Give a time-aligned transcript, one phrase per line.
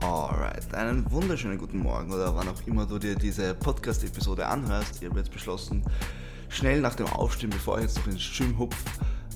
[0.00, 5.02] Alright, einen wunderschönen guten Morgen oder wann auch immer du dir diese Podcast-Episode anhörst.
[5.02, 5.82] Ich habe jetzt beschlossen,
[6.48, 8.76] schnell nach dem Aufstehen, bevor ich jetzt noch ins Gym hupf,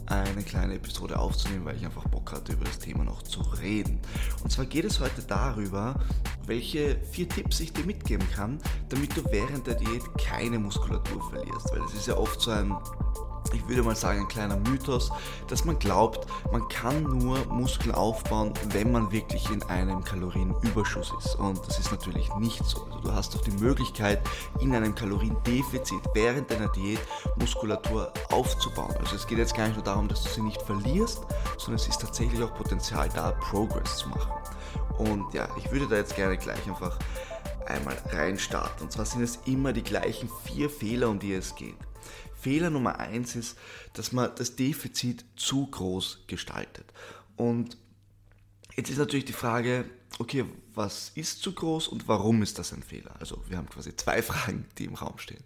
[0.07, 3.99] eine kleine Episode aufzunehmen, weil ich einfach Bock hatte, über das Thema noch zu reden.
[4.45, 5.97] Und zwar geht es heute darüber,
[6.47, 8.59] welche vier Tipps ich dir mitgeben kann,
[8.89, 11.73] damit du während der Diät keine Muskulatur verlierst.
[11.73, 12.73] Weil es ist ja oft so ein
[13.53, 15.11] ich würde mal sagen, ein kleiner Mythos,
[15.49, 21.37] dass man glaubt, man kann nur Muskeln aufbauen, wenn man wirklich in einem Kalorienüberschuss ist.
[21.37, 22.85] Und das ist natürlich nicht so.
[22.85, 24.21] Also du hast doch die Möglichkeit,
[24.61, 27.01] in einem Kaloriendefizit während deiner Diät
[27.37, 28.95] Muskulatur aufzubauen.
[28.99, 31.23] Also es geht jetzt gar nicht nur darum, dass du sie nicht verlierst,
[31.59, 34.33] sondern es ist tatsächlich auch Potenzial da, Progress zu machen.
[34.99, 36.99] Und ja, ich würde da jetzt gerne gleich einfach
[37.67, 38.85] einmal reinstarten.
[38.85, 41.75] Und zwar sind es immer die gleichen vier Fehler, um die es geht.
[42.43, 43.57] Fehler Nummer eins ist,
[43.93, 46.93] dass man das Defizit zu groß gestaltet.
[47.37, 47.77] Und
[48.75, 49.85] jetzt ist natürlich die Frage,
[50.19, 53.15] okay, was ist zu groß und warum ist das ein Fehler?
[53.21, 55.45] Also wir haben quasi zwei Fragen, die im Raum stehen.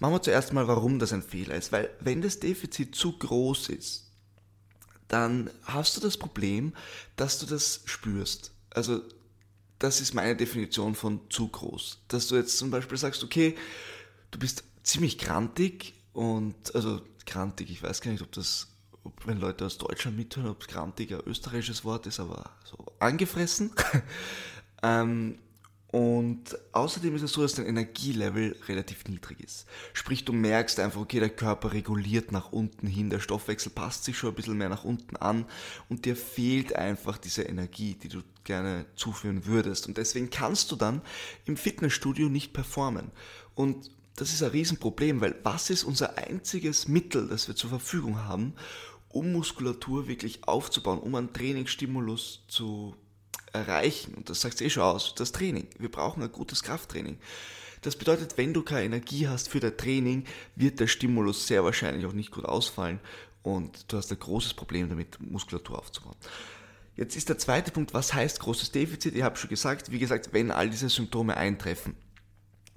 [0.00, 1.70] Machen wir zuerst mal, warum das ein Fehler ist.
[1.70, 4.10] Weil wenn das Defizit zu groß ist,
[5.06, 6.74] dann hast du das Problem,
[7.14, 8.50] dass du das spürst.
[8.70, 9.00] Also
[9.78, 12.00] das ist meine Definition von zu groß.
[12.08, 13.54] Dass du jetzt zum Beispiel sagst, okay,
[14.32, 18.68] du bist ziemlich grantig, und also grantig, ich weiß gar nicht, ob das,
[19.04, 22.78] ob, wenn Leute aus Deutschland mithören, ob es grantig ein österreichisches Wort ist, aber so
[23.00, 23.70] angefressen.
[24.82, 25.38] ähm,
[25.88, 29.66] und außerdem ist es so, dass dein Energielevel relativ niedrig ist.
[29.92, 34.16] Sprich, du merkst einfach, okay, der Körper reguliert nach unten hin, der Stoffwechsel passt sich
[34.16, 35.44] schon ein bisschen mehr nach unten an
[35.90, 39.86] und dir fehlt einfach diese Energie, die du gerne zuführen würdest.
[39.86, 41.02] Und deswegen kannst du dann
[41.44, 43.10] im Fitnessstudio nicht performen.
[43.54, 48.24] Und das ist ein Riesenproblem, weil was ist unser einziges Mittel, das wir zur Verfügung
[48.24, 48.54] haben,
[49.08, 52.96] um Muskulatur wirklich aufzubauen, um einen Trainingsstimulus zu
[53.52, 54.14] erreichen?
[54.14, 55.68] Und das sagt es eh schon aus, das Training.
[55.78, 57.18] Wir brauchen ein gutes Krafttraining.
[57.82, 60.24] Das bedeutet, wenn du keine Energie hast für das Training,
[60.56, 63.00] wird der Stimulus sehr wahrscheinlich auch nicht gut ausfallen
[63.42, 66.16] und du hast ein großes Problem damit, Muskulatur aufzubauen.
[66.96, 69.14] Jetzt ist der zweite Punkt, was heißt großes Defizit?
[69.14, 71.94] Ich habe schon gesagt, wie gesagt, wenn all diese Symptome eintreffen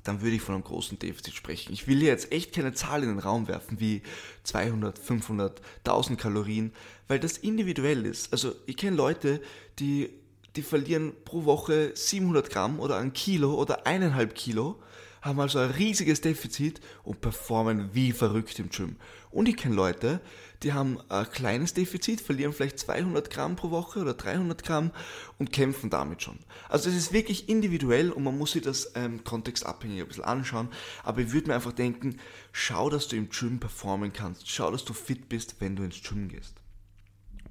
[0.04, 1.74] dann würde ich von einem großen Defizit sprechen.
[1.74, 4.02] Ich will hier jetzt echt keine Zahl in den Raum werfen wie
[4.44, 6.74] 200, 500, 1000 Kalorien,
[7.08, 8.32] weil das individuell ist.
[8.32, 9.42] Also ich kenne Leute,
[9.80, 10.10] die,
[10.56, 14.82] die verlieren pro Woche 700 Gramm oder ein Kilo oder eineinhalb Kilo
[15.22, 18.96] haben also ein riesiges Defizit und performen wie verrückt im Gym.
[19.32, 20.22] Und ich kenne Leute,
[20.64, 24.92] die haben ein kleines Defizit, verlieren vielleicht 200 Gramm pro Woche oder 300 Gramm
[25.38, 26.40] und kämpfen damit schon.
[26.68, 30.70] Also es ist wirklich individuell und man muss sich das ähm, kontextabhängig ein bisschen anschauen.
[31.04, 32.18] Aber ich würde mir einfach denken,
[32.52, 34.50] schau, dass du im Gym performen kannst.
[34.50, 36.56] Schau, dass du fit bist, wenn du ins Gym gehst.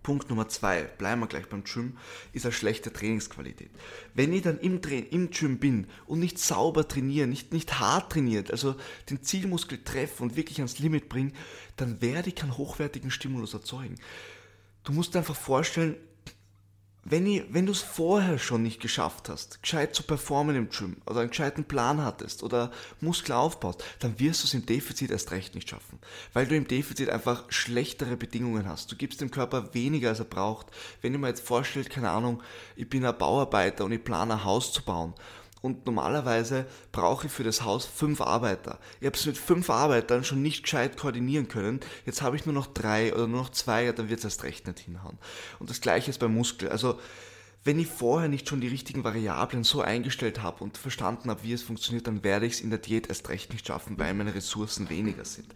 [0.03, 1.97] Punkt Nummer zwei, bleiben wir gleich beim Gym,
[2.33, 3.71] ist eine schlechte Trainingsqualität.
[4.15, 8.13] Wenn ich dann im, Tra im Gym bin und nicht sauber trainiere, nicht, nicht hart
[8.13, 8.77] trainiert, also
[9.11, 11.33] den Zielmuskel treffe und wirklich ans Limit bringe,
[11.77, 13.97] dann werde ich keinen hochwertigen Stimulus erzeugen.
[14.85, 15.97] Du musst dir einfach vorstellen,
[17.11, 20.97] wenn, ich, wenn du es vorher schon nicht geschafft hast, gescheit zu performen im Gym
[21.07, 22.71] oder einen gescheiten Plan hattest oder
[23.01, 25.99] Muskel aufbaust, dann wirst du es im Defizit erst recht nicht schaffen.
[26.33, 28.93] Weil du im Defizit einfach schlechtere Bedingungen hast.
[28.93, 30.67] Du gibst dem Körper weniger, als er braucht.
[31.01, 32.43] Wenn du mir jetzt vorstellst, keine Ahnung,
[32.77, 35.15] ich bin ein Bauarbeiter und ich plane ein Haus zu bauen
[35.61, 38.79] und normalerweise brauche ich für das Haus fünf Arbeiter.
[39.01, 41.81] Ich habe es mit fünf Arbeitern schon nicht gescheit koordinieren können.
[42.07, 44.45] Jetzt habe ich nur noch drei oder nur noch zwei, ja, dann wird es erst
[44.45, 45.19] recht nicht hinhauen.
[45.59, 46.69] Und das gleiche ist beim Muskel.
[46.69, 46.99] Also
[47.65, 51.53] wenn ich vorher nicht schon die richtigen Variablen so eingestellt habe und verstanden habe, wie
[51.53, 54.35] es funktioniert, dann werde ich es in der Diät erst recht nicht schaffen, weil meine
[54.35, 55.53] Ressourcen weniger sind.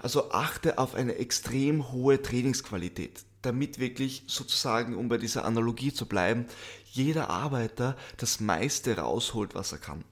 [0.00, 6.06] Also achte auf eine extrem hohe Trainingsqualität, damit wirklich sozusagen, um bei dieser Analogie zu
[6.06, 6.46] bleiben,
[6.92, 10.04] jeder Arbeiter das meiste rausholt, was er kann.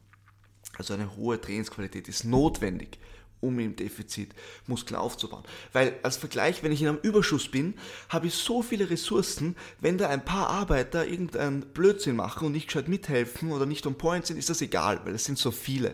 [0.76, 2.98] Also eine hohe Trainingsqualität ist notwendig,
[3.40, 4.34] um im Defizit
[4.66, 5.44] Muskeln aufzubauen.
[5.72, 7.74] Weil als Vergleich, wenn ich in einem Überschuss bin,
[8.08, 12.68] habe ich so viele Ressourcen, wenn da ein paar Arbeiter irgendeinen Blödsinn machen und nicht
[12.68, 15.92] gescheit mithelfen oder nicht on point sind, ist das egal, weil es sind so viele.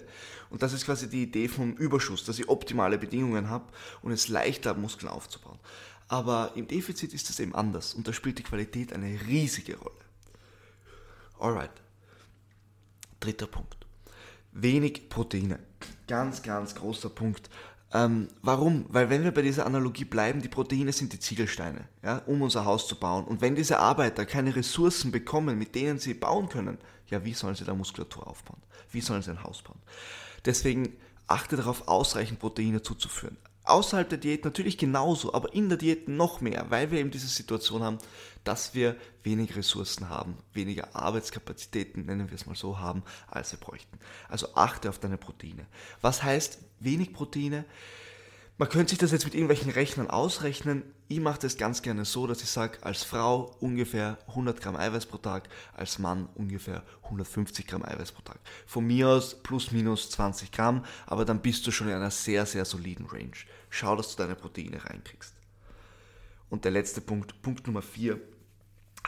[0.50, 3.64] Und das ist quasi die Idee vom Überschuss, dass ich optimale Bedingungen habe
[4.02, 5.58] und es leichter Muskeln aufzubauen.
[6.08, 9.96] Aber im Defizit ist das eben anders und da spielt die Qualität eine riesige Rolle.
[11.38, 11.70] Alright.
[13.20, 13.76] Dritter Punkt.
[14.52, 15.58] Wenig Proteine.
[16.06, 17.50] Ganz, ganz großer Punkt.
[17.92, 18.86] Ähm, warum?
[18.88, 22.64] Weil wenn wir bei dieser Analogie bleiben, die Proteine sind die Ziegelsteine, ja, um unser
[22.64, 23.24] Haus zu bauen.
[23.24, 27.54] Und wenn diese Arbeiter keine Ressourcen bekommen, mit denen sie bauen können, ja, wie sollen
[27.54, 28.60] sie da Muskulatur aufbauen?
[28.90, 29.80] Wie sollen sie ein Haus bauen?
[30.44, 33.36] Deswegen achte darauf, ausreichend Proteine zuzuführen.
[33.68, 37.28] Außerhalb der Diät natürlich genauso, aber in der Diät noch mehr, weil wir eben diese
[37.28, 37.98] Situation haben,
[38.44, 43.58] dass wir wenig Ressourcen haben, weniger Arbeitskapazitäten, nennen wir es mal so, haben, als wir
[43.58, 43.98] bräuchten.
[44.28, 45.66] Also achte auf deine Proteine.
[46.00, 47.64] Was heißt wenig Proteine?
[48.58, 50.82] Man könnte sich das jetzt mit irgendwelchen Rechnern ausrechnen.
[51.08, 55.04] Ich mache das ganz gerne so, dass ich sage, als Frau ungefähr 100 Gramm Eiweiß
[55.04, 58.38] pro Tag, als Mann ungefähr 150 Gramm Eiweiß pro Tag.
[58.66, 62.46] Von mir aus plus minus 20 Gramm, aber dann bist du schon in einer sehr,
[62.46, 63.36] sehr soliden Range.
[63.68, 65.34] Schau, dass du deine Proteine reinkriegst.
[66.48, 68.18] Und der letzte Punkt, Punkt Nummer 4,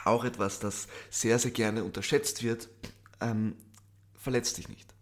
[0.05, 2.69] auch etwas, das sehr, sehr gerne unterschätzt wird,
[3.19, 3.55] ähm,
[4.15, 4.93] verletz dich nicht.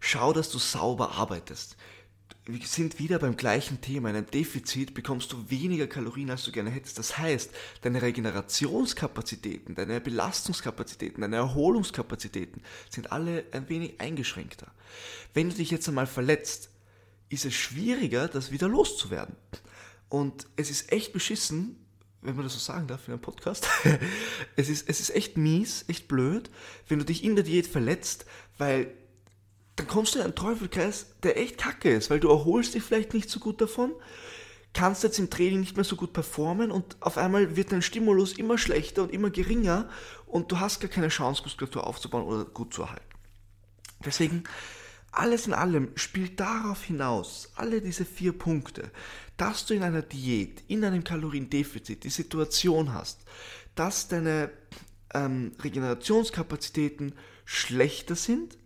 [0.00, 1.76] Schau, dass du sauber arbeitest
[2.48, 4.08] wir sind wieder beim gleichen Thema.
[4.10, 6.96] In einem Defizit bekommst du weniger Kalorien, als du gerne hättest.
[6.96, 7.50] Das heißt,
[7.82, 14.70] deine Regenerationskapazitäten, deine Belastungskapazitäten, deine Erholungskapazitäten sind alle ein wenig eingeschränkter.
[15.34, 16.70] Wenn du dich jetzt einmal verletzt,
[17.28, 19.34] ist es schwieriger, das wieder loszuwerden.
[20.08, 21.84] Und es ist echt beschissen,
[22.22, 23.68] wenn man das so sagen darf in einem Podcast.
[24.56, 26.48] es, ist, es ist echt mies, echt blöd,
[26.86, 28.24] wenn du dich in der Diät verletzt,
[28.56, 28.92] weil
[29.76, 33.14] dann kommst du in einen Teufelkreis, der echt kacke ist, weil du erholst dich vielleicht
[33.14, 33.92] nicht so gut davon,
[34.72, 38.32] kannst jetzt im Training nicht mehr so gut performen und auf einmal wird dein Stimulus
[38.34, 39.88] immer schlechter und immer geringer
[40.26, 43.04] und du hast gar keine Chance, Muskulatur aufzubauen oder gut zu erhalten.
[44.04, 44.44] Deswegen,
[45.12, 48.90] alles in allem spielt darauf hinaus, alle diese vier Punkte,
[49.38, 53.20] dass du in einer Diät, in einem Kaloriendefizit die Situation hast,
[53.74, 54.50] dass deine
[55.14, 57.14] ähm, Regenerationskapazitäten
[57.46, 58.58] schlechter sind,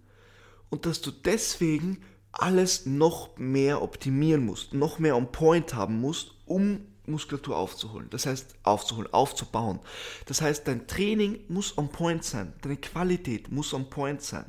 [0.70, 1.98] und dass du deswegen
[2.32, 8.08] alles noch mehr optimieren musst, noch mehr on point haben musst, um Muskulatur aufzuholen.
[8.10, 9.80] Das heißt, aufzuholen, aufzubauen.
[10.26, 14.46] Das heißt, dein Training muss on point sein, deine Qualität muss on point sein.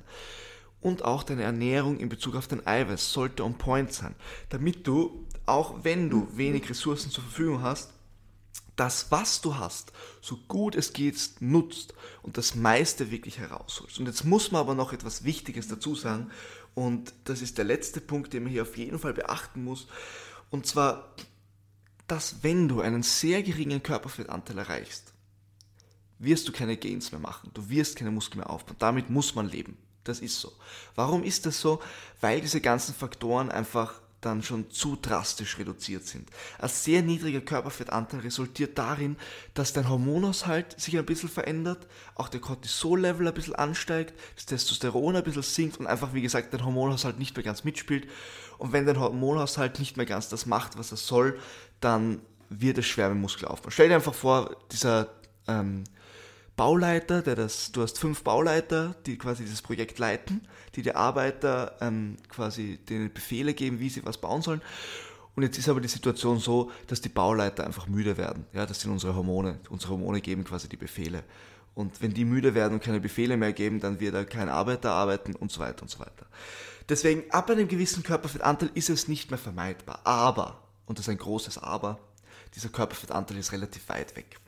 [0.80, 4.16] Und auch deine Ernährung in Bezug auf dein Eiweiß sollte on point sein,
[4.50, 7.94] damit du, auch wenn du wenig Ressourcen zur Verfügung hast,
[8.76, 11.94] das, was du hast, so gut es geht, nutzt
[12.24, 14.00] und das meiste wirklich herausholst.
[14.00, 16.32] Und jetzt muss man aber noch etwas Wichtiges dazu sagen,
[16.74, 19.88] und das ist der letzte Punkt, den man hier auf jeden Fall beachten muss,
[20.50, 21.16] und zwar,
[22.08, 25.14] dass wenn du einen sehr geringen Körperfettanteil erreichst,
[26.20, 28.78] wirst du keine Gains mehr machen, du wirst keine Muskeln mehr aufbauen.
[28.80, 29.78] Damit muss man leben.
[30.04, 30.52] Das ist so.
[30.96, 31.82] Warum ist das so?
[32.20, 36.30] Weil diese ganzen Faktoren einfach dann schon zu drastisch reduziert sind.
[36.60, 39.18] Ein sehr niedriger Körperfettanteil resultiert darin,
[39.54, 45.16] dass dein Hormonhaushalt sich ein bisschen verändert, auch der Cortisol-Level ein bisschen ansteigt, das Testosteron
[45.16, 48.08] ein bisschen sinkt und einfach, wie gesagt, dein Hormonhaushalt nicht mehr ganz mitspielt.
[48.60, 51.40] Und wenn dein Hormonhaushalt nicht mehr ganz das macht, was er soll,
[51.80, 53.72] dann wird es schwer mit Muskelaufbau.
[53.72, 55.10] Stell dir einfach vor, dieser
[55.48, 55.84] ähm,
[56.56, 61.78] Bauleiter, der das, du hast fünf Bauleiter, die quasi dieses Projekt leiten, die die Arbeiter
[61.82, 64.62] ähm, quasi denen Befehle geben, wie sie was bauen sollen.
[65.36, 68.46] Und jetzt ist aber die Situation so, dass die Bauleiter einfach müde werden.
[68.54, 69.60] Ja, das sind unsere Hormone.
[69.70, 71.24] Unsere Hormone geben quasi die Befehle.
[71.74, 74.92] Und wenn die müde werden und keine Befehle mehr geben, dann wird da kein Arbeiter
[74.92, 76.26] arbeiten und so weiter und so weiter.
[76.90, 80.02] Deswegen, ab einem gewissen Körperfettanteil ist es nicht mehr vermeidbar.
[80.04, 82.00] Aber, und das ist ein großes Aber,
[82.56, 84.41] dieser Körperfettanteil ist relativ weit weg.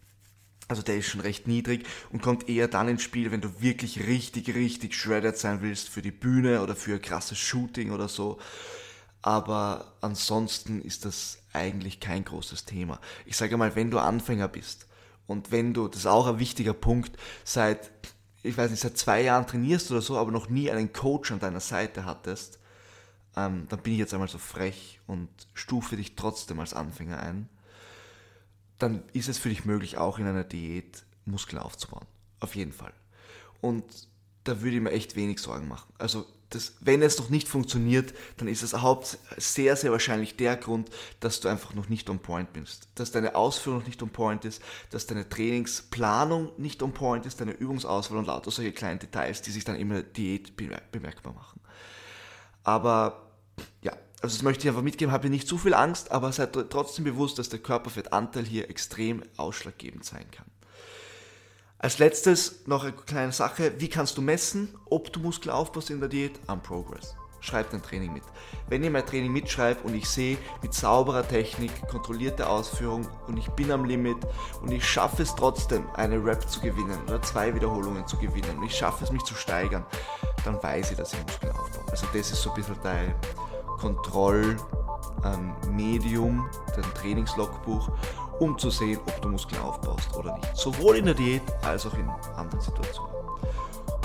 [0.67, 4.07] Also der ist schon recht niedrig und kommt eher dann ins Spiel, wenn du wirklich
[4.07, 8.39] richtig, richtig shredded sein willst für die Bühne oder für ein krasses Shooting oder so.
[9.21, 12.99] Aber ansonsten ist das eigentlich kein großes Thema.
[13.25, 14.87] Ich sage mal, wenn du Anfänger bist
[15.27, 17.91] und wenn du, das ist auch ein wichtiger Punkt, seit,
[18.41, 21.39] ich weiß nicht, seit zwei Jahren trainierst oder so, aber noch nie einen Coach an
[21.39, 22.59] deiner Seite hattest,
[23.35, 27.49] ähm, dann bin ich jetzt einmal so frech und stufe dich trotzdem als Anfänger ein
[28.79, 32.05] dann ist es für dich möglich, auch in einer Diät Muskeln aufzubauen.
[32.39, 32.93] Auf jeden Fall.
[33.61, 33.83] Und
[34.43, 35.93] da würde ich mir echt wenig Sorgen machen.
[35.97, 40.55] Also, das, wenn es noch nicht funktioniert, dann ist es haupt sehr, sehr wahrscheinlich der
[40.55, 40.89] Grund,
[41.19, 42.87] dass du einfach noch nicht on point bist.
[42.95, 44.61] Dass deine Ausführung noch nicht on point ist,
[44.91, 49.51] dass deine Trainingsplanung nicht on point ist, deine Übungsauswahl und lauter solche kleinen Details, die
[49.51, 51.59] sich dann immer Diät bemerkbar machen.
[52.63, 53.32] Aber
[54.23, 57.39] also das möchte ich einfach mitgeben, habe nicht zu viel Angst, aber seid trotzdem bewusst,
[57.39, 60.45] dass der Körperfettanteil hier extrem ausschlaggebend sein kann.
[61.77, 65.99] Als letztes noch eine kleine Sache, wie kannst du messen, ob du Muskel aufbaust in
[65.99, 66.39] der Diät?
[66.47, 67.17] Am Progress.
[67.41, 68.23] Schreib dein Training mit.
[68.69, 73.49] Wenn ihr mein Training mitschreibt und ich sehe mit sauberer Technik, kontrollierte Ausführung und ich
[73.49, 74.15] bin am Limit
[74.61, 78.63] und ich schaffe es trotzdem, eine Rap zu gewinnen oder zwei Wiederholungen zu gewinnen und
[78.63, 79.85] ich schaffe es, mich zu steigern,
[80.45, 81.91] dann weiß ich, dass ich Muskeln aufbaue.
[81.91, 83.13] Also das ist so ein bisschen dein
[83.83, 87.89] Kontrollmedium, dein Trainingslogbuch,
[88.39, 90.55] um zu sehen, ob du Muskeln aufbaust oder nicht.
[90.55, 93.13] Sowohl in der Diät als auch in anderen Situationen.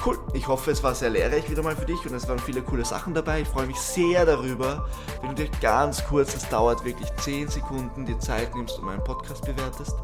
[0.05, 0.19] cool.
[0.33, 2.85] Ich hoffe, es war sehr lehrreich wieder mal für dich und es waren viele coole
[2.85, 3.43] Sachen dabei.
[3.43, 4.89] Ich freue mich sehr darüber,
[5.21, 9.05] wenn du dir ganz kurz, es dauert wirklich 10 Sekunden, die Zeit nimmst und meinen
[9.05, 9.95] Podcast bewertest.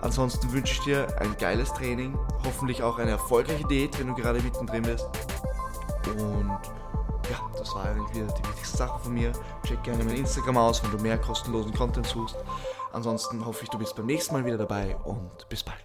[0.00, 4.40] Ansonsten wünsche ich dir ein geiles Training, hoffentlich auch eine erfolgreiche Diät, wenn du gerade
[4.40, 5.08] mittendrin bist.
[6.06, 6.58] Und
[7.30, 9.32] ja, das war eigentlich wieder die wichtigste Sache von mir.
[9.66, 12.36] Check gerne mein Instagram aus, wenn du mehr kostenlosen Content suchst.
[12.92, 15.83] Ansonsten hoffe ich, du bist beim nächsten Mal wieder dabei und bis bald.